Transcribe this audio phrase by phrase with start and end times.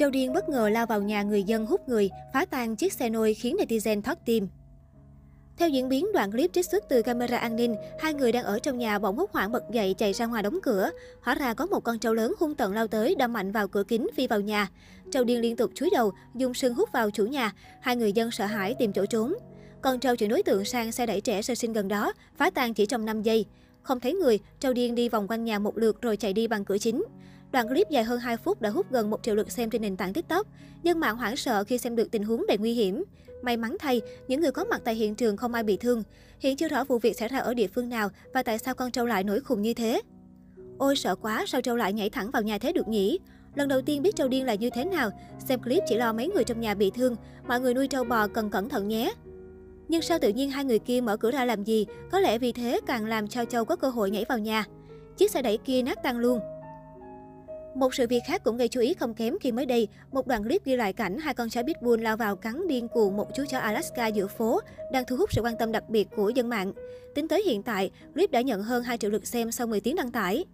[0.00, 3.08] Châu Điên bất ngờ lao vào nhà người dân hút người, phá tan chiếc xe
[3.10, 4.48] nôi khiến netizen thoát tim.
[5.56, 8.58] Theo diễn biến đoạn clip trích xuất từ camera an ninh, hai người đang ở
[8.58, 10.90] trong nhà bỗng hốt hoảng bật dậy chạy ra ngoài đóng cửa.
[11.22, 13.84] Hóa ra có một con trâu lớn hung tận lao tới đâm mạnh vào cửa
[13.88, 14.68] kính phi vào nhà.
[15.12, 17.52] Trâu điên liên tục chúi đầu, dùng sừng hút vào chủ nhà.
[17.80, 19.34] Hai người dân sợ hãi tìm chỗ trốn.
[19.82, 22.74] Con trâu chuyển đối tượng sang xe đẩy trẻ sơ sinh gần đó, phá tan
[22.74, 23.46] chỉ trong 5 giây.
[23.82, 26.64] Không thấy người, trâu điên đi vòng quanh nhà một lượt rồi chạy đi bằng
[26.64, 27.02] cửa chính.
[27.52, 29.96] Đoạn clip dài hơn 2 phút đã hút gần 1 triệu lượt xem trên nền
[29.96, 30.46] tảng TikTok.
[30.82, 33.04] Dân mạng hoảng sợ khi xem được tình huống đầy nguy hiểm.
[33.42, 36.02] May mắn thay, những người có mặt tại hiện trường không ai bị thương.
[36.38, 38.90] Hiện chưa rõ vụ việc xảy ra ở địa phương nào và tại sao con
[38.90, 40.02] trâu lại nổi khùng như thế.
[40.78, 43.18] Ôi sợ quá, sao trâu lại nhảy thẳng vào nhà thế được nhỉ?
[43.54, 45.10] Lần đầu tiên biết trâu điên là như thế nào,
[45.48, 48.26] xem clip chỉ lo mấy người trong nhà bị thương, mọi người nuôi trâu bò
[48.26, 49.12] cần cẩn thận nhé.
[49.88, 51.86] Nhưng sao tự nhiên hai người kia mở cửa ra làm gì?
[52.10, 54.64] Có lẽ vì thế càng làm cho Châu có cơ hội nhảy vào nhà.
[55.16, 56.40] Chiếc xe đẩy kia nát tan luôn.
[57.74, 60.44] Một sự việc khác cũng gây chú ý không kém khi mới đây, một đoạn
[60.44, 63.44] clip ghi lại cảnh hai con chó pitbull lao vào cắn điên cuồng một chú
[63.48, 64.60] chó Alaska giữa phố,
[64.92, 66.72] đang thu hút sự quan tâm đặc biệt của dân mạng.
[67.14, 69.96] Tính tới hiện tại, clip đã nhận hơn 2 triệu lượt xem sau 10 tiếng
[69.96, 70.44] đăng tải.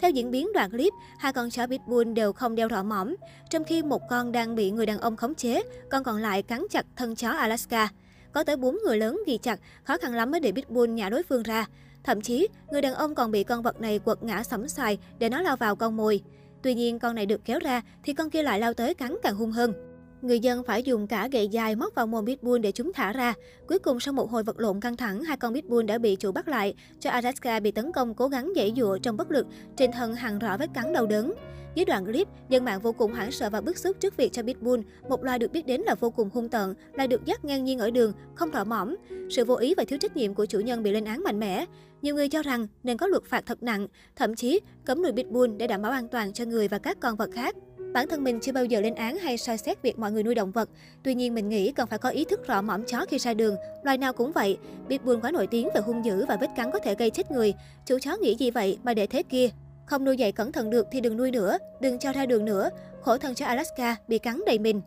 [0.00, 3.16] Theo diễn biến đoạn clip, hai con chó pitbull đều không đeo rõ mõm,
[3.50, 6.66] trong khi một con đang bị người đàn ông khống chế, con còn lại cắn
[6.70, 7.88] chặt thân chó Alaska.
[8.32, 11.22] Có tới 4 người lớn ghi chặt, khó khăn lắm mới để pitbull nhả đối
[11.22, 11.66] phương ra.
[12.04, 15.28] Thậm chí, người đàn ông còn bị con vật này quật ngã sẫm xoài để
[15.28, 16.22] nó lao vào con mồi.
[16.62, 19.36] Tuy nhiên, con này được kéo ra thì con kia lại lao tới cắn càng
[19.36, 19.85] hung hơn.
[20.26, 23.34] Người dân phải dùng cả gậy dài móc vào mồm pitbull để chúng thả ra.
[23.66, 26.32] Cuối cùng sau một hồi vật lộn căng thẳng, hai con pitbull đã bị chủ
[26.32, 26.74] bắt lại.
[27.00, 30.38] Cho Alaska bị tấn công cố gắng dãy dụa trong bất lực, trên thân hằn
[30.38, 31.34] rõ vết cắn đau đớn.
[31.74, 34.42] Dưới đoạn clip, dân mạng vô cùng hoảng sợ và bức xúc trước việc cho
[34.42, 37.64] pitbull, một loài được biết đến là vô cùng hung tợn, lại được dắt ngang
[37.64, 38.94] nhiên ở đường, không rõ mõm.
[39.30, 41.64] Sự vô ý và thiếu trách nhiệm của chủ nhân bị lên án mạnh mẽ.
[42.02, 45.56] Nhiều người cho rằng nên có luật phạt thật nặng, thậm chí cấm nuôi pitbull
[45.56, 47.56] để đảm bảo an toàn cho người và các con vật khác.
[47.96, 50.34] Bản thân mình chưa bao giờ lên án hay soi xét việc mọi người nuôi
[50.34, 50.68] động vật.
[51.02, 53.56] Tuy nhiên mình nghĩ cần phải có ý thức rõ mõm chó khi ra đường.
[53.82, 54.58] Loài nào cũng vậy.
[54.88, 57.54] Pitbull quá nổi tiếng về hung dữ và vết cắn có thể gây chết người.
[57.86, 59.48] Chủ chó nghĩ gì vậy mà để thế kia?
[59.86, 62.70] Không nuôi dạy cẩn thận được thì đừng nuôi nữa, đừng cho ra đường nữa.
[63.00, 64.80] Khổ thân cho Alaska bị cắn đầy mình.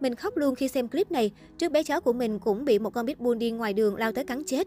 [0.00, 2.90] Mình khóc luôn khi xem clip này, trước bé chó của mình cũng bị một
[2.90, 4.66] con pitbull đi ngoài đường lao tới cắn chết.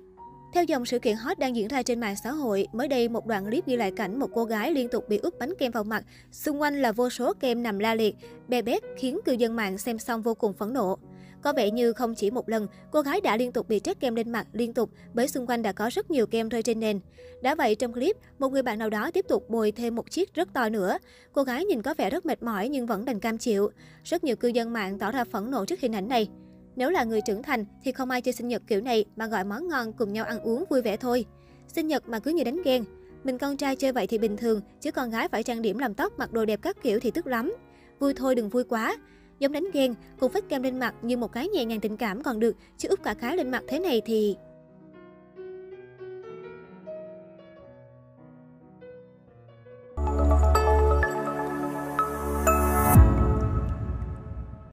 [0.54, 3.26] Theo dòng sự kiện hot đang diễn ra trên mạng xã hội, mới đây một
[3.26, 5.84] đoạn clip ghi lại cảnh một cô gái liên tục bị úp bánh kem vào
[5.84, 8.16] mặt, xung quanh là vô số kem nằm la liệt,
[8.48, 10.98] bè bét khiến cư dân mạng xem xong vô cùng phẫn nộ.
[11.42, 14.16] Có vẻ như không chỉ một lần, cô gái đã liên tục bị trét kem
[14.16, 17.00] lên mặt liên tục bởi xung quanh đã có rất nhiều kem rơi trên nền.
[17.42, 20.34] Đã vậy trong clip, một người bạn nào đó tiếp tục bồi thêm một chiếc
[20.34, 20.98] rất to nữa.
[21.34, 23.70] Cô gái nhìn có vẻ rất mệt mỏi nhưng vẫn đành cam chịu.
[24.04, 26.30] Rất nhiều cư dân mạng tỏ ra phẫn nộ trước hình ảnh này.
[26.78, 29.44] Nếu là người trưởng thành thì không ai chơi sinh nhật kiểu này mà gọi
[29.44, 31.26] món ngon cùng nhau ăn uống vui vẻ thôi.
[31.68, 32.84] Sinh nhật mà cứ như đánh ghen.
[33.24, 35.94] Mình con trai chơi vậy thì bình thường, chứ con gái phải trang điểm làm
[35.94, 37.56] tóc, mặc đồ đẹp các kiểu thì tức lắm.
[38.00, 38.98] Vui thôi đừng vui quá.
[39.40, 42.24] Giống đánh ghen, cùng phết kem lên mặt như một cái nhẹ nhàng tình cảm
[42.24, 44.36] còn được, chứ úp cả cái lên mặt thế này thì...